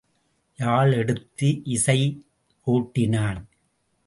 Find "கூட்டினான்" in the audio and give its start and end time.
2.67-3.39